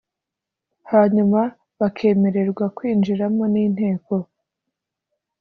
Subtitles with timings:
[0.91, 1.39] hanyuma
[1.79, 4.13] bakemererwa kwinjiramo n Inteko